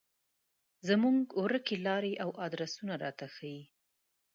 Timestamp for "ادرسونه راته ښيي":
2.45-3.63